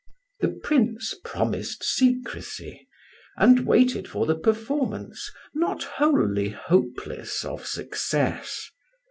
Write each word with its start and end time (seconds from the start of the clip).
The 0.39 0.47
Prince 0.47 1.13
promised 1.23 1.83
secrecy, 1.83 2.87
and 3.37 3.67
waited 3.67 4.07
for 4.07 4.25
the 4.25 4.33
performance, 4.33 5.31
not 5.53 5.83
wholly 5.83 6.49
hopeless 6.49 7.45
of 7.45 7.67
success. 7.67 8.71